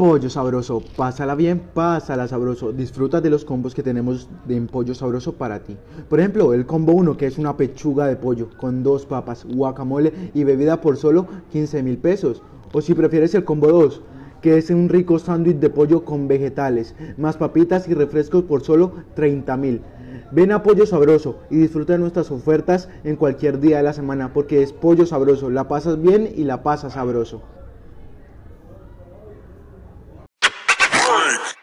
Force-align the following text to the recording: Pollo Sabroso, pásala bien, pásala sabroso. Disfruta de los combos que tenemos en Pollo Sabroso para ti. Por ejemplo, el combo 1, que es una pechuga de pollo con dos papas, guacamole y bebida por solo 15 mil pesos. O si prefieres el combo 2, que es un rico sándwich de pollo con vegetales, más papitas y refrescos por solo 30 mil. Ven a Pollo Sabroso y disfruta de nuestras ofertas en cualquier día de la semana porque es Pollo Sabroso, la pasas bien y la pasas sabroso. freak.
Pollo 0.00 0.30
Sabroso, 0.30 0.82
pásala 0.96 1.34
bien, 1.34 1.60
pásala 1.74 2.26
sabroso. 2.26 2.72
Disfruta 2.72 3.20
de 3.20 3.28
los 3.28 3.44
combos 3.44 3.74
que 3.74 3.82
tenemos 3.82 4.30
en 4.48 4.66
Pollo 4.66 4.94
Sabroso 4.94 5.34
para 5.34 5.62
ti. 5.62 5.76
Por 6.08 6.20
ejemplo, 6.20 6.54
el 6.54 6.64
combo 6.64 6.94
1, 6.94 7.18
que 7.18 7.26
es 7.26 7.36
una 7.36 7.58
pechuga 7.58 8.06
de 8.06 8.16
pollo 8.16 8.48
con 8.56 8.82
dos 8.82 9.04
papas, 9.04 9.44
guacamole 9.44 10.30
y 10.32 10.44
bebida 10.44 10.80
por 10.80 10.96
solo 10.96 11.28
15 11.52 11.82
mil 11.82 11.98
pesos. 11.98 12.42
O 12.72 12.80
si 12.80 12.94
prefieres 12.94 13.34
el 13.34 13.44
combo 13.44 13.66
2, 13.68 14.00
que 14.40 14.56
es 14.56 14.70
un 14.70 14.88
rico 14.88 15.18
sándwich 15.18 15.58
de 15.58 15.68
pollo 15.68 16.02
con 16.02 16.28
vegetales, 16.28 16.94
más 17.18 17.36
papitas 17.36 17.86
y 17.86 17.92
refrescos 17.92 18.44
por 18.44 18.62
solo 18.62 18.92
30 19.16 19.54
mil. 19.58 19.82
Ven 20.32 20.52
a 20.52 20.62
Pollo 20.62 20.86
Sabroso 20.86 21.40
y 21.50 21.58
disfruta 21.58 21.92
de 21.92 21.98
nuestras 21.98 22.30
ofertas 22.30 22.88
en 23.04 23.16
cualquier 23.16 23.60
día 23.60 23.76
de 23.76 23.82
la 23.82 23.92
semana 23.92 24.32
porque 24.32 24.62
es 24.62 24.72
Pollo 24.72 25.04
Sabroso, 25.04 25.50
la 25.50 25.68
pasas 25.68 26.00
bien 26.00 26.26
y 26.34 26.44
la 26.44 26.62
pasas 26.62 26.94
sabroso. 26.94 27.42
freak. 31.10 31.56